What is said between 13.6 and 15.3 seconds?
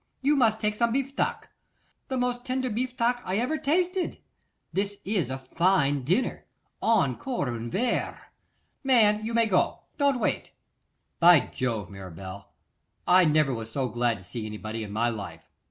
so glad to see anybody in my